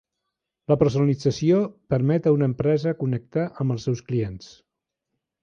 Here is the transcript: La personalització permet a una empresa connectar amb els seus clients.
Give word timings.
La 0.71 0.77
personalització 0.83 1.59
permet 1.95 2.31
a 2.31 2.33
una 2.37 2.47
empresa 2.53 2.95
connectar 3.03 3.45
amb 3.65 3.77
els 3.77 3.87
seus 3.91 4.03
clients. 4.09 4.51